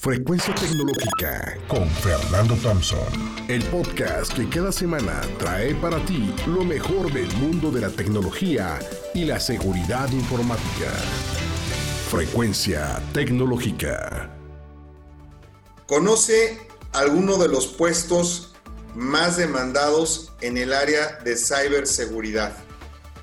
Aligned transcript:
Frecuencia 0.00 0.54
Tecnológica 0.54 1.58
con 1.66 1.90
Fernando 1.90 2.54
Thompson. 2.62 3.00
El 3.48 3.64
podcast 3.64 4.32
que 4.32 4.48
cada 4.48 4.70
semana 4.70 5.22
trae 5.40 5.74
para 5.74 5.98
ti 6.06 6.32
lo 6.46 6.62
mejor 6.62 7.12
del 7.12 7.26
mundo 7.38 7.72
de 7.72 7.80
la 7.80 7.90
tecnología 7.90 8.78
y 9.12 9.24
la 9.24 9.40
seguridad 9.40 10.08
informática. 10.12 10.92
Frecuencia 12.08 13.02
Tecnológica. 13.12 14.38
¿Conoce 15.88 16.60
alguno 16.92 17.36
de 17.36 17.48
los 17.48 17.66
puestos 17.66 18.54
más 18.94 19.36
demandados 19.36 20.32
en 20.42 20.58
el 20.58 20.74
área 20.74 21.18
de 21.24 21.36
ciberseguridad? 21.36 22.56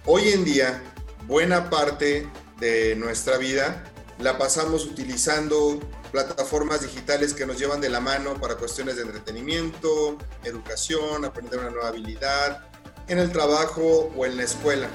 Hoy 0.05 0.27
en 0.27 0.43
día, 0.43 0.83
buena 1.25 1.69
parte 1.69 2.27
de 2.59 2.97
nuestra 2.97 3.37
vida 3.37 3.93
la 4.19 4.37
pasamos 4.37 4.85
utilizando 4.85 5.79
plataformas 6.11 6.81
digitales 6.81 7.33
que 7.33 7.45
nos 7.45 7.57
llevan 7.57 7.81
de 7.81 7.89
la 7.89 7.99
mano 7.99 8.39
para 8.39 8.55
cuestiones 8.55 8.95
de 8.95 9.03
entretenimiento, 9.03 10.17
educación, 10.43 11.25
aprender 11.25 11.59
una 11.59 11.69
nueva 11.69 11.89
habilidad, 11.89 12.69
en 13.07 13.19
el 13.19 13.31
trabajo 13.31 14.11
o 14.15 14.25
en 14.25 14.37
la 14.37 14.43
escuela. 14.43 14.89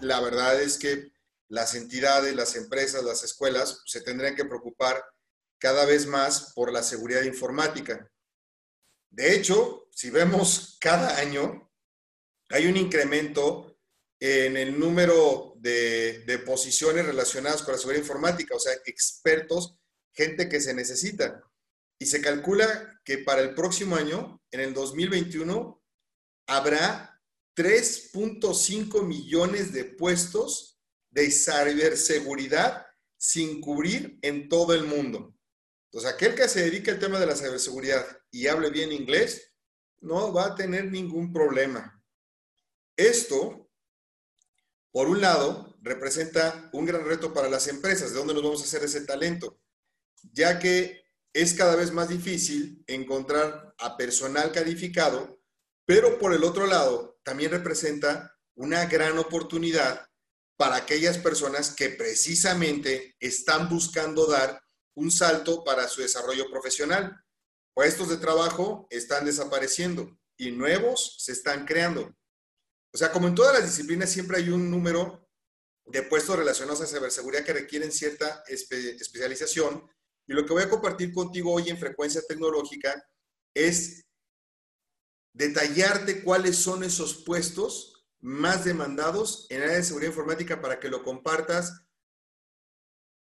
La 0.00 0.20
verdad 0.20 0.60
es 0.60 0.78
que 0.78 1.12
las 1.48 1.74
entidades, 1.74 2.34
las 2.34 2.56
empresas, 2.56 3.04
las 3.04 3.22
escuelas 3.24 3.82
se 3.86 4.00
tendrían 4.00 4.34
que 4.34 4.44
preocupar 4.44 5.04
cada 5.58 5.84
vez 5.84 6.06
más 6.06 6.52
por 6.54 6.72
la 6.72 6.82
seguridad 6.82 7.22
informática. 7.22 8.10
De 9.10 9.34
hecho, 9.34 9.86
si 9.90 10.10
vemos 10.10 10.76
cada 10.80 11.18
año, 11.18 11.70
hay 12.48 12.66
un 12.66 12.76
incremento 12.76 13.76
en 14.18 14.56
el 14.56 14.78
número 14.78 15.51
de, 15.62 16.42
posiciones 16.44 17.06
relacionadas 17.06 17.62
con 17.62 17.72
la 17.72 17.78
seguridad 17.78 18.02
informática, 18.02 18.54
o 18.54 18.60
sea, 18.60 18.72
expertos, 18.84 19.76
gente 20.12 20.48
que 20.48 20.60
se 20.60 20.74
necesita. 20.74 21.42
Y 21.98 22.06
se 22.06 22.20
calcula 22.20 23.00
que 23.04 23.18
para 23.18 23.42
el 23.42 23.54
próximo 23.54 23.96
año, 23.96 24.42
en 24.50 24.60
el 24.60 24.74
2021, 24.74 25.80
habrá 26.48 27.20
3.5 27.56 29.06
millones 29.06 29.72
de 29.72 29.84
puestos 29.84 30.80
de 31.10 31.30
ciberseguridad 31.30 32.86
sin 33.16 33.60
cubrir 33.60 34.18
en 34.22 34.48
todo 34.48 34.74
el 34.74 34.84
mundo. 34.84 35.36
Entonces, 35.90 36.12
aquel 36.12 36.34
que 36.34 36.48
se 36.48 36.62
dedique 36.62 36.90
al 36.90 36.98
tema 36.98 37.20
de 37.20 37.26
la 37.26 37.36
ciberseguridad 37.36 38.04
y 38.30 38.48
hable 38.48 38.70
bien 38.70 38.90
inglés, 38.90 39.52
no 40.00 40.32
va 40.32 40.46
a 40.46 40.54
tener 40.56 40.90
ningún 40.90 41.32
problema. 41.32 42.02
Esto 42.96 43.61
por 44.92 45.08
un 45.08 45.20
lado, 45.20 45.74
representa 45.80 46.68
un 46.72 46.84
gran 46.84 47.04
reto 47.04 47.32
para 47.32 47.48
las 47.48 47.66
empresas, 47.66 48.12
¿de 48.12 48.18
dónde 48.18 48.34
nos 48.34 48.42
vamos 48.42 48.60
a 48.60 48.64
hacer 48.64 48.84
ese 48.84 49.00
talento? 49.00 49.58
Ya 50.32 50.58
que 50.58 51.02
es 51.32 51.54
cada 51.54 51.76
vez 51.76 51.92
más 51.92 52.10
difícil 52.10 52.84
encontrar 52.86 53.74
a 53.78 53.96
personal 53.96 54.52
calificado, 54.52 55.40
pero 55.86 56.18
por 56.18 56.34
el 56.34 56.44
otro 56.44 56.66
lado, 56.66 57.18
también 57.22 57.50
representa 57.50 58.36
una 58.54 58.84
gran 58.84 59.18
oportunidad 59.18 60.06
para 60.56 60.76
aquellas 60.76 61.18
personas 61.18 61.74
que 61.74 61.88
precisamente 61.88 63.16
están 63.18 63.68
buscando 63.68 64.26
dar 64.26 64.62
un 64.94 65.10
salto 65.10 65.64
para 65.64 65.88
su 65.88 66.02
desarrollo 66.02 66.50
profesional. 66.50 67.24
Puestos 67.74 68.10
de 68.10 68.18
trabajo 68.18 68.86
están 68.90 69.24
desapareciendo 69.24 70.18
y 70.36 70.50
nuevos 70.50 71.16
se 71.18 71.32
están 71.32 71.64
creando. 71.64 72.14
O 72.94 72.98
sea, 72.98 73.10
como 73.10 73.28
en 73.28 73.34
todas 73.34 73.54
las 73.54 73.64
disciplinas, 73.64 74.10
siempre 74.10 74.38
hay 74.38 74.50
un 74.50 74.70
número 74.70 75.28
de 75.86 76.02
puestos 76.02 76.36
relacionados 76.36 76.80
a 76.80 76.86
ciberseguridad 76.86 77.44
que 77.44 77.54
requieren 77.54 77.90
cierta 77.90 78.44
especialización. 78.46 79.88
Y 80.26 80.34
lo 80.34 80.44
que 80.44 80.52
voy 80.52 80.62
a 80.62 80.70
compartir 80.70 81.12
contigo 81.12 81.52
hoy 81.52 81.70
en 81.70 81.78
Frecuencia 81.78 82.22
Tecnológica 82.26 83.02
es 83.54 84.04
detallarte 85.34 86.22
cuáles 86.22 86.56
son 86.56 86.84
esos 86.84 87.24
puestos 87.24 88.06
más 88.20 88.64
demandados 88.64 89.46
en 89.50 89.58
el 89.58 89.62
área 89.64 89.76
de 89.78 89.84
seguridad 89.84 90.10
informática 90.10 90.60
para 90.60 90.78
que 90.78 90.88
lo 90.88 91.02
compartas 91.02 91.82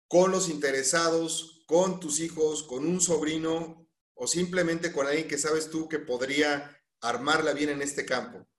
con 0.08 0.32
los 0.32 0.48
interesados, 0.48 1.62
con 1.66 2.00
tus 2.00 2.18
hijos, 2.18 2.64
con 2.64 2.84
un 2.84 3.00
sobrino 3.00 3.88
o 4.14 4.26
simplemente 4.26 4.92
con 4.92 5.06
alguien 5.06 5.28
que 5.28 5.38
sabes 5.38 5.70
tú 5.70 5.88
que 5.88 6.00
podría 6.00 6.76
armarla 7.00 7.52
bien 7.52 7.70
en 7.70 7.82
este 7.82 8.04
campo. 8.04 8.49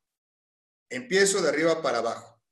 Empiezo 0.91 1.41
de 1.41 1.47
arriba 1.47 1.81
para 1.81 1.99
abajo. 1.99 2.43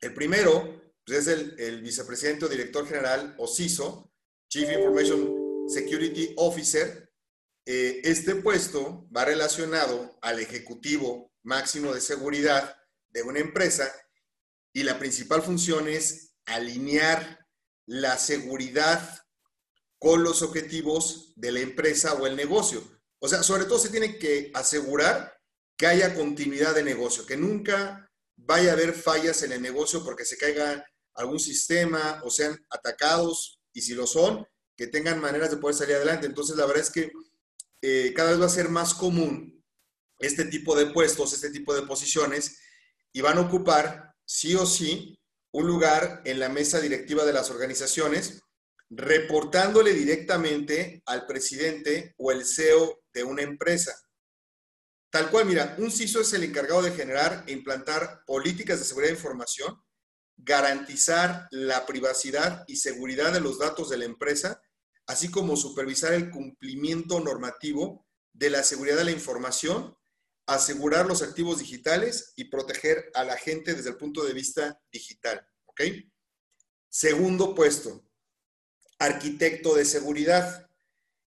El 0.00 0.12
primero 0.12 0.92
pues, 1.06 1.26
es 1.26 1.28
el, 1.28 1.80
vicepresidente 1.82 2.44
o 2.44 2.48
director 2.48 2.84
general 2.86 3.36
o 3.38 3.46
CISO, 3.46 4.12
Chief 4.50 4.68
Information 4.70 5.68
Security 5.68 6.34
Officer. 6.36 7.12
Eh, 7.64 8.00
este 8.02 8.34
puesto 8.34 9.08
va 9.16 9.24
relacionado 9.24 10.18
al 10.20 10.40
ejecutivo 10.40 11.32
máximo 11.44 11.94
de 11.94 12.00
seguridad 12.00 12.76
de 13.10 13.22
una 13.22 13.38
empresa 13.38 13.90
y 14.72 14.82
la 14.82 14.98
principal 14.98 15.40
función 15.40 15.86
es 15.86 16.34
alinear 16.46 17.46
la 17.86 18.18
seguridad 18.18 19.24
con 20.00 20.24
los 20.24 20.42
objetivos 20.42 21.32
de 21.36 21.52
la 21.52 21.60
empresa 21.60 22.14
o 22.14 22.26
el 22.26 22.34
negocio. 22.34 22.82
O 23.20 23.28
sea, 23.28 23.44
sobre 23.44 23.64
todo 23.64 23.78
se 23.78 23.90
tiene 23.90 24.18
que 24.18 24.50
asegurar 24.54 25.33
que 25.76 25.86
haya 25.86 26.14
continuidad 26.14 26.74
de 26.74 26.84
negocio, 26.84 27.26
que 27.26 27.36
nunca 27.36 28.10
vaya 28.36 28.70
a 28.70 28.72
haber 28.74 28.92
fallas 28.92 29.42
en 29.42 29.52
el 29.52 29.62
negocio 29.62 30.04
porque 30.04 30.24
se 30.24 30.36
caiga 30.36 30.84
algún 31.14 31.40
sistema 31.40 32.20
o 32.24 32.30
sean 32.30 32.58
atacados 32.70 33.60
y 33.72 33.82
si 33.82 33.94
lo 33.94 34.06
son, 34.06 34.46
que 34.76 34.86
tengan 34.86 35.20
maneras 35.20 35.50
de 35.50 35.56
poder 35.56 35.76
salir 35.76 35.96
adelante. 35.96 36.26
Entonces, 36.26 36.56
la 36.56 36.66
verdad 36.66 36.82
es 36.82 36.90
que 36.90 37.12
eh, 37.82 38.12
cada 38.14 38.30
vez 38.30 38.40
va 38.40 38.46
a 38.46 38.48
ser 38.48 38.68
más 38.68 38.94
común 38.94 39.62
este 40.18 40.44
tipo 40.46 40.76
de 40.76 40.86
puestos, 40.86 41.32
este 41.32 41.50
tipo 41.50 41.74
de 41.74 41.82
posiciones 41.82 42.58
y 43.12 43.20
van 43.20 43.38
a 43.38 43.42
ocupar 43.42 44.14
sí 44.24 44.54
o 44.54 44.66
sí 44.66 45.18
un 45.52 45.66
lugar 45.66 46.22
en 46.24 46.40
la 46.40 46.48
mesa 46.48 46.80
directiva 46.80 47.24
de 47.24 47.32
las 47.32 47.50
organizaciones, 47.50 48.42
reportándole 48.90 49.92
directamente 49.92 51.02
al 51.06 51.26
presidente 51.26 52.14
o 52.16 52.32
el 52.32 52.44
CEO 52.44 53.04
de 53.12 53.22
una 53.22 53.42
empresa. 53.42 53.94
Tal 55.14 55.30
cual, 55.30 55.46
mira, 55.46 55.76
un 55.78 55.92
CISO 55.92 56.22
es 56.22 56.32
el 56.32 56.42
encargado 56.42 56.82
de 56.82 56.90
generar 56.90 57.44
e 57.46 57.52
implantar 57.52 58.24
políticas 58.26 58.80
de 58.80 58.84
seguridad 58.84 59.12
de 59.12 59.16
información, 59.16 59.80
garantizar 60.36 61.46
la 61.52 61.86
privacidad 61.86 62.64
y 62.66 62.74
seguridad 62.74 63.32
de 63.32 63.38
los 63.38 63.60
datos 63.60 63.88
de 63.90 63.98
la 63.98 64.06
empresa, 64.06 64.60
así 65.06 65.30
como 65.30 65.56
supervisar 65.56 66.14
el 66.14 66.30
cumplimiento 66.30 67.20
normativo 67.20 68.04
de 68.32 68.50
la 68.50 68.64
seguridad 68.64 68.96
de 68.96 69.04
la 69.04 69.12
información, 69.12 69.96
asegurar 70.46 71.06
los 71.06 71.22
activos 71.22 71.60
digitales 71.60 72.32
y 72.34 72.46
proteger 72.46 73.12
a 73.14 73.22
la 73.22 73.36
gente 73.36 73.72
desde 73.72 73.90
el 73.90 73.96
punto 73.96 74.24
de 74.24 74.32
vista 74.32 74.82
digital. 74.90 75.46
¿Ok? 75.66 75.82
Segundo 76.88 77.54
puesto, 77.54 78.04
arquitecto 78.98 79.76
de 79.76 79.84
seguridad. 79.84 80.68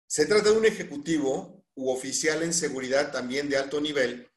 Se 0.07 0.25
trata 0.25 0.51
de 0.51 0.57
un 0.59 0.65
ejecutivo 0.65 1.54
u 1.75 1.89
oficial 1.89 2.41
en 2.41 2.53
seguridad 2.53 3.11
también 3.11 3.49
de 3.49 3.57
alto 3.57 3.79
nivel, 3.81 4.31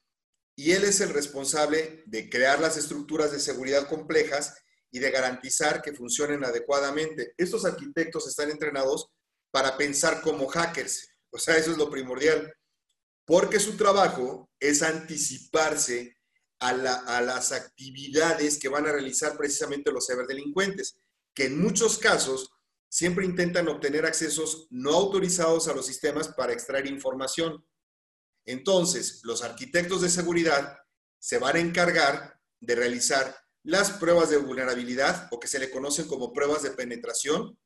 y 0.56 0.72
él 0.72 0.82
es 0.82 1.00
el 1.00 1.10
responsable 1.10 2.02
de 2.06 2.28
crear 2.28 2.58
las 2.58 2.76
estructuras 2.76 3.30
de 3.30 3.38
seguridad 3.38 3.88
complejas 3.88 4.56
y 4.90 4.98
de 4.98 5.10
garantizar 5.12 5.82
que 5.82 5.92
funcionen 5.92 6.44
adecuadamente. 6.44 7.32
Estos 7.36 7.64
arquitectos 7.64 8.26
están 8.26 8.50
entrenados 8.50 9.08
para 9.52 9.76
pensar 9.76 10.20
como 10.20 10.48
hackers, 10.48 11.10
o 11.30 11.38
sea, 11.38 11.56
eso 11.56 11.70
es 11.70 11.78
lo 11.78 11.88
primordial, 11.88 12.52
porque 13.24 13.60
su 13.60 13.76
trabajo 13.76 14.50
es 14.58 14.82
anticiparse 14.82 16.16
a, 16.58 16.70
a 16.70 17.20
las 17.20 17.52
actividades 17.52 18.58
que 18.58 18.68
van 18.68 18.86
a 18.86 18.92
realizar 18.92 19.36
precisamente 19.36 19.92
los 19.92 20.06
ciberdelincuentes, 20.08 20.98
que 21.34 21.44
en 21.44 21.60
muchos 21.60 21.98
casos 21.98 22.50
siempre 22.88 23.24
intentan 23.24 23.68
obtener 23.68 24.06
accesos 24.06 24.66
no 24.70 24.94
autorizados 24.94 25.68
a 25.68 25.74
los 25.74 25.86
sistemas 25.86 26.28
para 26.28 26.52
extraer 26.52 26.86
información. 26.86 27.64
Entonces, 28.46 29.20
los 29.24 29.42
arquitectos 29.42 30.00
de 30.00 30.08
seguridad 30.08 30.78
se 31.18 31.38
van 31.38 31.56
a 31.56 31.60
encargar 31.60 32.40
de 32.60 32.74
realizar 32.74 33.36
las 33.62 33.90
pruebas 33.92 34.30
de 34.30 34.38
vulnerabilidad 34.38 35.28
o 35.30 35.38
que 35.38 35.48
se 35.48 35.58
le 35.58 35.70
conocen 35.70 36.06
como 36.06 36.32
pruebas 36.32 36.62
de 36.62 36.70
penetración, 36.70 37.58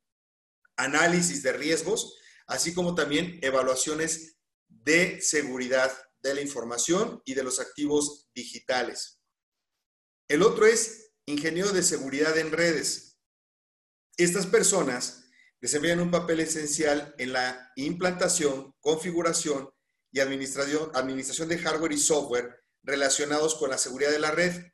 análisis 0.75 1.43
de 1.43 1.53
riesgos, 1.53 2.17
así 2.47 2.73
como 2.73 2.95
también 2.95 3.39
evaluaciones 3.41 4.37
de 4.67 5.21
seguridad 5.21 5.91
de 6.21 6.33
la 6.33 6.41
información 6.41 7.21
y 7.25 7.33
de 7.33 7.43
los 7.43 7.59
activos 7.59 8.29
digitales. 8.33 9.21
El 10.27 10.41
otro 10.41 10.65
es 10.65 11.11
ingeniero 11.25 11.71
de 11.71 11.83
seguridad 11.83 12.37
en 12.37 12.51
redes. 12.51 13.12
Estas 14.17 14.45
personas 14.45 15.25
desempeñan 15.59 16.01
un 16.01 16.11
papel 16.11 16.39
esencial 16.41 17.15
en 17.17 17.33
la 17.33 17.71
implantación, 17.75 18.75
configuración 18.79 19.71
y 20.11 20.19
administración, 20.19 20.91
de 21.49 21.57
hardware 21.57 21.93
y 21.93 21.97
software 21.97 22.63
relacionados 22.83 23.55
con 23.55 23.71
la 23.71 23.77
seguridad 23.79 24.11
de 24.11 24.19
la 24.19 24.29
red. 24.31 24.67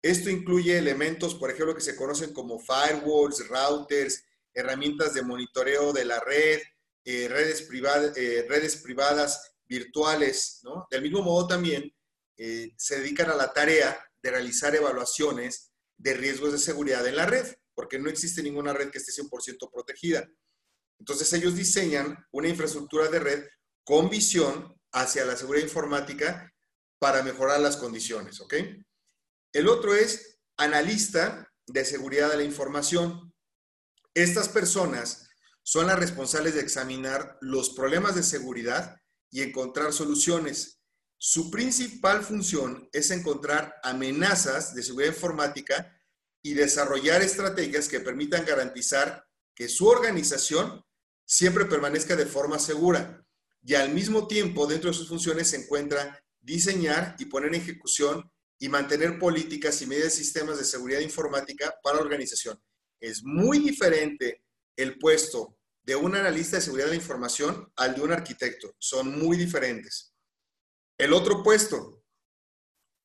Esto 0.00 0.30
incluye 0.30 0.78
elementos, 0.78 1.34
por 1.34 1.50
ejemplo, 1.50 1.74
que 1.74 1.80
se 1.80 1.96
conocen 1.96 2.32
como 2.32 2.60
firewalls, 2.60 3.48
routers, 3.48 4.22
herramientas 4.52 5.14
de 5.14 5.22
monitoreo 5.22 5.92
de 5.92 6.04
la 6.04 6.20
red, 6.20 6.60
eh, 7.04 7.26
redes, 7.28 7.62
privadas, 7.62 8.16
eh, 8.16 8.46
redes 8.48 8.76
privadas 8.76 9.56
virtuales. 9.66 10.60
Del 10.90 11.02
mismo 11.02 11.22
modo 11.22 11.48
también 11.48 11.92
se 12.36 12.98
dedican 12.98 13.30
a 13.30 13.34
la 13.34 13.52
tarea 13.52 13.98
de 14.22 14.30
realizar 14.30 14.74
evaluaciones 14.74 15.72
de 15.96 16.14
riesgos 16.14 16.52
de 16.52 16.58
seguridad 16.58 17.06
en 17.06 17.16
la 17.16 17.26
red, 17.26 17.46
porque 17.74 17.98
no 17.98 18.08
existe 18.08 18.42
ninguna 18.42 18.72
red 18.72 18.90
que 18.90 18.98
esté 18.98 19.12
100% 19.12 19.70
protegida. 19.72 20.28
Entonces 20.98 21.32
ellos 21.32 21.54
diseñan 21.54 22.16
una 22.32 22.48
infraestructura 22.48 23.08
de 23.08 23.18
red 23.18 23.44
con 23.84 24.08
visión 24.08 24.74
hacia 24.92 25.24
la 25.24 25.36
seguridad 25.36 25.64
informática 25.64 26.52
para 26.98 27.22
mejorar 27.22 27.60
las 27.60 27.76
condiciones, 27.76 28.40
¿ok? 28.40 28.54
El 29.52 29.68
otro 29.68 29.94
es 29.94 30.38
analista 30.56 31.52
de 31.66 31.84
seguridad 31.84 32.30
de 32.30 32.36
la 32.36 32.44
información. 32.44 33.34
Estas 34.14 34.48
personas 34.48 35.28
son 35.62 35.86
las 35.86 35.98
responsables 35.98 36.54
de 36.54 36.60
examinar 36.60 37.38
los 37.40 37.70
problemas 37.70 38.14
de 38.14 38.22
seguridad 38.22 38.96
y 39.30 39.42
encontrar 39.42 39.92
soluciones. 39.92 40.80
Su 41.18 41.50
principal 41.50 42.22
función 42.22 42.88
es 42.92 43.10
encontrar 43.10 43.74
amenazas 43.82 44.74
de 44.74 44.82
seguridad 44.82 45.12
informática 45.12 45.90
y 46.44 46.52
desarrollar 46.52 47.22
estrategias 47.22 47.88
que 47.88 48.00
permitan 48.00 48.44
garantizar 48.44 49.26
que 49.54 49.66
su 49.66 49.88
organización 49.88 50.84
siempre 51.24 51.64
permanezca 51.64 52.16
de 52.16 52.26
forma 52.26 52.58
segura 52.58 53.24
y 53.64 53.74
al 53.74 53.94
mismo 53.94 54.28
tiempo 54.28 54.66
dentro 54.66 54.90
de 54.90 54.96
sus 54.96 55.08
funciones 55.08 55.48
se 55.48 55.56
encuentra 55.56 56.22
diseñar 56.42 57.16
y 57.18 57.24
poner 57.24 57.48
en 57.48 57.62
ejecución 57.62 58.30
y 58.58 58.68
mantener 58.68 59.18
políticas 59.18 59.80
y 59.80 59.86
medidas 59.86 60.12
de 60.12 60.22
sistemas 60.22 60.58
de 60.58 60.64
seguridad 60.64 61.00
informática 61.00 61.74
para 61.82 61.96
la 61.96 62.02
organización. 62.02 62.62
Es 63.00 63.24
muy 63.24 63.58
diferente 63.58 64.44
el 64.76 64.98
puesto 64.98 65.56
de 65.82 65.96
un 65.96 66.14
analista 66.14 66.58
de 66.58 66.62
seguridad 66.62 66.86
de 66.88 66.96
la 66.96 67.02
información 67.02 67.72
al 67.76 67.94
de 67.94 68.02
un 68.02 68.12
arquitecto. 68.12 68.74
Son 68.78 69.18
muy 69.18 69.38
diferentes. 69.38 70.14
El 70.98 71.14
otro 71.14 71.42
puesto, 71.42 72.04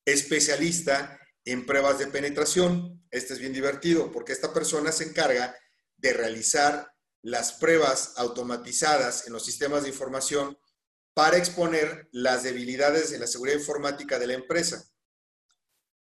especialista 0.04 1.18
en 1.44 1.66
pruebas 1.66 1.98
de 1.98 2.06
penetración. 2.06 3.02
Este 3.10 3.34
es 3.34 3.38
bien 3.38 3.52
divertido 3.52 4.12
porque 4.12 4.32
esta 4.32 4.52
persona 4.52 4.92
se 4.92 5.04
encarga 5.04 5.56
de 5.96 6.12
realizar 6.12 6.92
las 7.22 7.52
pruebas 7.52 8.14
automatizadas 8.16 9.26
en 9.26 9.32
los 9.32 9.44
sistemas 9.44 9.82
de 9.82 9.90
información 9.90 10.58
para 11.14 11.36
exponer 11.36 12.08
las 12.12 12.44
debilidades 12.44 13.10
de 13.10 13.18
la 13.18 13.26
seguridad 13.26 13.58
informática 13.58 14.18
de 14.18 14.26
la 14.26 14.34
empresa. 14.34 14.84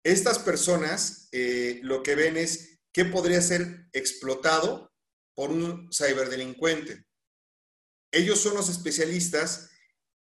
Estas 0.02 0.38
personas 0.38 1.28
eh, 1.32 1.80
lo 1.82 2.02
que 2.02 2.14
ven 2.14 2.36
es 2.36 2.80
qué 2.92 3.04
podría 3.04 3.40
ser 3.40 3.88
explotado 3.92 4.92
por 5.34 5.50
un 5.50 5.90
ciberdelincuente. 5.92 7.06
Ellos 8.12 8.40
son 8.40 8.54
los 8.54 8.68
especialistas 8.68 9.70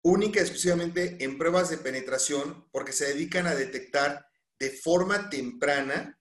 única 0.04 0.42
exclusivamente 0.42 1.24
en 1.24 1.38
pruebas 1.38 1.70
de 1.70 1.78
penetración 1.78 2.68
porque 2.72 2.92
se 2.92 3.08
dedican 3.08 3.48
a 3.48 3.56
detectar 3.56 4.26
de 4.62 4.70
forma 4.70 5.28
temprana 5.28 6.20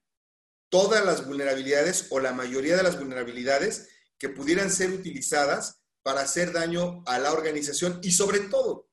todas 0.71 1.05
las 1.05 1.27
vulnerabilidades 1.27 2.07
o 2.09 2.21
la 2.21 2.33
mayoría 2.33 2.75
de 2.75 2.83
las 2.83 2.99
vulnerabilidades 2.99 3.91
que 4.19 4.31
pudieran 4.31 4.71
ser 4.71 4.93
utilizadas 4.93 5.83
para 6.03 6.23
hacer 6.23 6.51
daño 6.51 7.03
a 7.05 7.19
la 7.19 7.33
organización 7.33 8.01
y 8.03 8.13
sobre 8.13 8.41
todo 8.41 8.89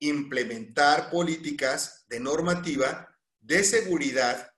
implementar 0.00 1.10
políticas 1.10 2.06
de 2.08 2.20
normativa 2.20 3.14
de 3.40 3.62
seguridad 3.62 4.50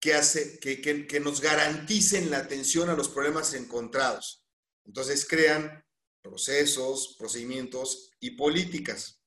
que, 0.00 0.14
hace, 0.14 0.60
que, 0.60 0.80
que, 0.80 1.18
nos 1.18 1.40
garanticen 1.40 2.30
la 2.30 2.38
atención 2.38 2.88
a 2.88 2.94
los 2.94 3.08
problemas 3.08 3.52
encontrados. 3.54 4.46
Entonces 4.84 5.26
crean 5.26 5.84
procesos, 6.22 7.16
procedimientos 7.18 8.12
y 8.20 8.36
políticas. 8.36 9.20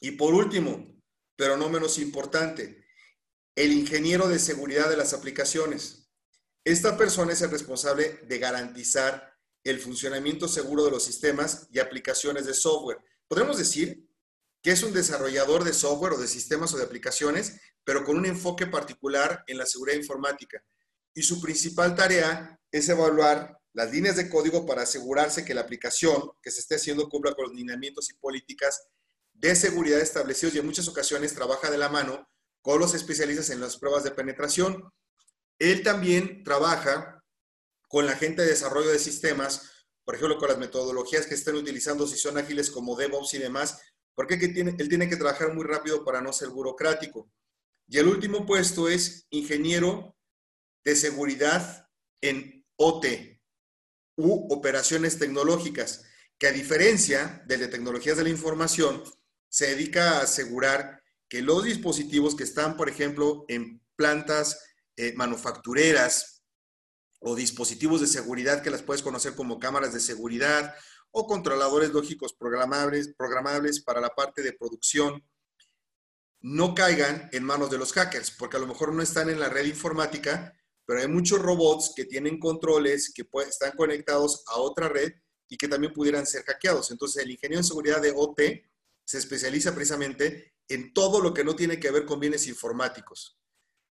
Y 0.00 0.12
por 0.12 0.34
último, 0.34 0.95
pero 1.36 1.56
no 1.56 1.68
menos 1.68 1.98
importante, 1.98 2.84
el 3.54 3.72
ingeniero 3.72 4.28
de 4.28 4.38
seguridad 4.38 4.90
de 4.90 4.96
las 4.96 5.12
aplicaciones. 5.12 6.10
Esta 6.64 6.96
persona 6.96 7.32
es 7.32 7.42
el 7.42 7.50
responsable 7.50 8.20
de 8.26 8.38
garantizar 8.38 9.34
el 9.64 9.78
funcionamiento 9.80 10.48
seguro 10.48 10.84
de 10.84 10.90
los 10.90 11.04
sistemas 11.04 11.68
y 11.70 11.78
aplicaciones 11.78 12.46
de 12.46 12.54
software. 12.54 12.98
Podemos 13.28 13.58
decir 13.58 14.06
que 14.62 14.72
es 14.72 14.82
un 14.82 14.92
desarrollador 14.92 15.64
de 15.64 15.72
software 15.72 16.14
o 16.14 16.18
de 16.18 16.28
sistemas 16.28 16.72
o 16.74 16.76
de 16.76 16.84
aplicaciones, 16.84 17.60
pero 17.84 18.04
con 18.04 18.16
un 18.16 18.26
enfoque 18.26 18.66
particular 18.66 19.44
en 19.46 19.58
la 19.58 19.66
seguridad 19.66 19.96
informática. 19.96 20.62
Y 21.14 21.22
su 21.22 21.40
principal 21.40 21.94
tarea 21.94 22.60
es 22.70 22.88
evaluar 22.88 23.58
las 23.72 23.92
líneas 23.92 24.16
de 24.16 24.28
código 24.28 24.66
para 24.66 24.82
asegurarse 24.82 25.44
que 25.44 25.54
la 25.54 25.60
aplicación 25.62 26.30
que 26.42 26.50
se 26.50 26.60
esté 26.60 26.76
haciendo 26.76 27.08
cumpla 27.08 27.34
con 27.34 27.46
los 27.46 27.54
lineamientos 27.54 28.10
y 28.10 28.14
políticas 28.14 28.88
de 29.38 29.54
seguridad 29.54 30.00
establecidos 30.00 30.54
y 30.54 30.58
en 30.58 30.66
muchas 30.66 30.88
ocasiones 30.88 31.34
trabaja 31.34 31.70
de 31.70 31.78
la 31.78 31.88
mano 31.88 32.28
con 32.62 32.80
los 32.80 32.94
especialistas 32.94 33.50
en 33.50 33.60
las 33.60 33.76
pruebas 33.76 34.04
de 34.04 34.10
penetración. 34.10 34.90
Él 35.58 35.82
también 35.82 36.42
trabaja 36.42 37.22
con 37.88 38.06
la 38.06 38.16
gente 38.16 38.42
de 38.42 38.48
desarrollo 38.48 38.90
de 38.90 38.98
sistemas, 38.98 39.70
por 40.04 40.14
ejemplo, 40.14 40.38
con 40.38 40.48
las 40.48 40.58
metodologías 40.58 41.26
que 41.26 41.34
estén 41.34 41.54
utilizando, 41.54 42.06
si 42.06 42.16
son 42.16 42.38
ágiles 42.38 42.70
como 42.70 42.96
DevOps 42.96 43.34
y 43.34 43.38
demás, 43.38 43.80
porque 44.14 44.34
él 44.34 44.88
tiene 44.88 45.08
que 45.08 45.16
trabajar 45.16 45.54
muy 45.54 45.64
rápido 45.64 46.04
para 46.04 46.20
no 46.20 46.32
ser 46.32 46.48
burocrático. 46.48 47.30
Y 47.88 47.98
el 47.98 48.08
último 48.08 48.46
puesto 48.46 48.88
es 48.88 49.26
ingeniero 49.30 50.16
de 50.84 50.96
seguridad 50.96 51.88
en 52.20 52.64
OT 52.76 53.06
u 54.16 54.52
operaciones 54.52 55.18
tecnológicas, 55.18 56.04
que 56.38 56.48
a 56.48 56.52
diferencia 56.52 57.44
de, 57.46 57.58
de 57.58 57.68
tecnologías 57.68 58.16
de 58.16 58.24
la 58.24 58.30
información, 58.30 59.02
se 59.48 59.68
dedica 59.68 60.18
a 60.18 60.22
asegurar 60.22 61.02
que 61.28 61.42
los 61.42 61.64
dispositivos 61.64 62.34
que 62.34 62.44
están, 62.44 62.76
por 62.76 62.88
ejemplo, 62.88 63.44
en 63.48 63.80
plantas 63.96 64.60
eh, 64.96 65.12
manufactureras 65.16 66.44
o 67.20 67.34
dispositivos 67.34 68.00
de 68.00 68.06
seguridad 68.06 68.62
que 68.62 68.70
las 68.70 68.82
puedes 68.82 69.02
conocer 69.02 69.34
como 69.34 69.58
cámaras 69.58 69.92
de 69.92 70.00
seguridad 70.00 70.74
o 71.10 71.26
controladores 71.26 71.90
lógicos 71.90 72.34
programables, 72.34 73.14
programables 73.16 73.82
para 73.82 74.00
la 74.00 74.10
parte 74.10 74.42
de 74.42 74.52
producción, 74.52 75.24
no 76.40 76.74
caigan 76.74 77.28
en 77.32 77.42
manos 77.42 77.70
de 77.70 77.78
los 77.78 77.92
hackers, 77.92 78.30
porque 78.30 78.56
a 78.56 78.60
lo 78.60 78.66
mejor 78.66 78.92
no 78.92 79.02
están 79.02 79.30
en 79.30 79.40
la 79.40 79.48
red 79.48 79.64
informática, 79.64 80.52
pero 80.84 81.00
hay 81.00 81.08
muchos 81.08 81.40
robots 81.40 81.92
que 81.96 82.04
tienen 82.04 82.38
controles 82.38 83.12
que 83.14 83.26
están 83.48 83.72
conectados 83.72 84.44
a 84.46 84.58
otra 84.58 84.88
red 84.88 85.12
y 85.48 85.56
que 85.56 85.68
también 85.68 85.92
pudieran 85.92 86.26
ser 86.26 86.44
hackeados. 86.44 86.90
Entonces, 86.90 87.22
el 87.22 87.30
ingeniero 87.30 87.62
de 87.62 87.68
seguridad 87.68 88.00
de 88.00 88.12
OT 88.14 88.40
se 89.06 89.18
especializa 89.18 89.74
precisamente 89.74 90.54
en 90.68 90.92
todo 90.92 91.20
lo 91.20 91.32
que 91.32 91.44
no 91.44 91.54
tiene 91.56 91.78
que 91.78 91.90
ver 91.90 92.04
con 92.04 92.20
bienes 92.20 92.46
informáticos. 92.48 93.38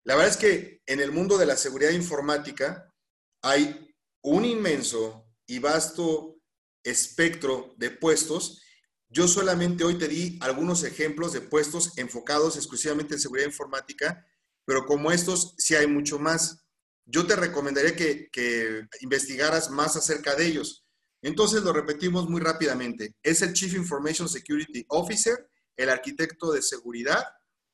La 0.05 0.15
verdad 0.15 0.31
es 0.31 0.37
que 0.37 0.81
en 0.85 0.99
el 1.01 1.11
mundo 1.11 1.37
de 1.37 1.45
la 1.45 1.57
seguridad 1.57 1.91
informática 1.91 2.93
hay 3.41 3.95
un 4.21 4.45
inmenso 4.45 5.25
y 5.47 5.59
vasto 5.59 6.39
espectro 6.83 7.73
de 7.77 7.89
puestos. 7.89 8.61
Yo 9.09 9.27
solamente 9.27 9.83
hoy 9.83 9.97
te 9.97 10.07
di 10.07 10.37
algunos 10.41 10.83
ejemplos 10.83 11.33
de 11.33 11.41
puestos 11.41 11.97
enfocados 11.97 12.55
exclusivamente 12.55 13.15
en 13.15 13.19
seguridad 13.19 13.47
informática, 13.47 14.25
pero 14.65 14.85
como 14.85 15.11
estos 15.11 15.55
sí 15.57 15.75
hay 15.75 15.87
mucho 15.87 16.19
más. 16.19 16.65
Yo 17.05 17.25
te 17.25 17.35
recomendaría 17.35 17.95
que, 17.95 18.29
que 18.31 18.87
investigaras 19.01 19.71
más 19.71 19.95
acerca 19.95 20.35
de 20.35 20.45
ellos. 20.45 20.85
Entonces 21.21 21.63
lo 21.63 21.73
repetimos 21.73 22.29
muy 22.29 22.41
rápidamente. 22.41 23.15
Es 23.21 23.41
el 23.41 23.53
Chief 23.53 23.73
Information 23.73 24.29
Security 24.29 24.85
Officer, 24.89 25.49
el 25.75 25.89
arquitecto 25.89 26.51
de 26.51 26.61
seguridad, 26.61 27.23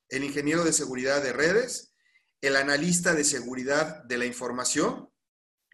el 0.10 0.24
ingeniero 0.24 0.64
de 0.64 0.74
seguridad 0.74 1.22
de 1.22 1.34
redes, 1.34 1.94
el 2.42 2.56
analista 2.56 3.14
de 3.14 3.24
seguridad 3.24 4.04
de 4.04 4.18
la 4.18 4.26
información, 4.26 5.10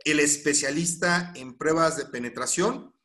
el 0.03 0.19
especialista 0.19 1.31
en 1.35 1.57
pruebas 1.57 1.97
de 1.97 2.05
penetración, 2.05 2.95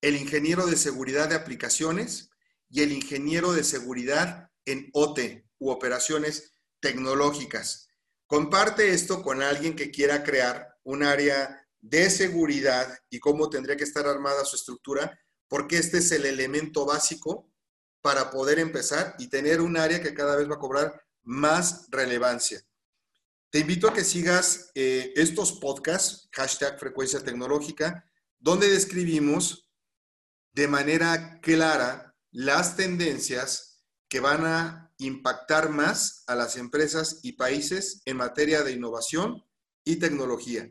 el 0.00 0.16
ingeniero 0.16 0.66
de 0.66 0.76
seguridad 0.76 1.28
de 1.28 1.34
aplicaciones 1.34 2.30
y 2.70 2.82
el 2.82 2.92
ingeniero 2.92 3.52
de 3.52 3.64
seguridad 3.64 4.50
en 4.64 4.90
OT 4.92 5.44
u 5.58 5.70
operaciones 5.70 6.54
tecnológicas. 6.80 7.88
Comparte 8.26 8.90
esto 8.90 9.22
con 9.22 9.42
alguien 9.42 9.74
que 9.74 9.90
quiera 9.90 10.22
crear 10.22 10.76
un 10.84 11.02
área 11.02 11.67
de 11.80 12.10
seguridad 12.10 12.98
y 13.10 13.18
cómo 13.18 13.50
tendría 13.50 13.76
que 13.76 13.84
estar 13.84 14.06
armada 14.06 14.44
su 14.44 14.56
estructura, 14.56 15.18
porque 15.48 15.78
este 15.78 15.98
es 15.98 16.12
el 16.12 16.26
elemento 16.26 16.84
básico 16.84 17.50
para 18.00 18.30
poder 18.30 18.58
empezar 18.58 19.14
y 19.18 19.28
tener 19.28 19.60
un 19.60 19.76
área 19.76 20.02
que 20.02 20.14
cada 20.14 20.36
vez 20.36 20.48
va 20.48 20.54
a 20.54 20.60
cobrar 20.60 21.02
más 21.22 21.86
relevancia. 21.90 22.62
Te 23.50 23.60
invito 23.60 23.88
a 23.88 23.94
que 23.94 24.04
sigas 24.04 24.70
eh, 24.74 25.12
estos 25.16 25.52
podcasts, 25.52 26.28
hashtag 26.32 26.78
frecuencia 26.78 27.20
tecnológica, 27.20 28.04
donde 28.38 28.68
describimos 28.68 29.70
de 30.52 30.68
manera 30.68 31.40
clara 31.40 32.14
las 32.30 32.76
tendencias 32.76 33.84
que 34.08 34.20
van 34.20 34.44
a 34.44 34.92
impactar 34.98 35.70
más 35.70 36.24
a 36.26 36.34
las 36.34 36.56
empresas 36.56 37.20
y 37.22 37.32
países 37.32 38.02
en 38.04 38.16
materia 38.16 38.62
de 38.62 38.72
innovación 38.72 39.44
y 39.84 39.96
tecnología. 39.96 40.70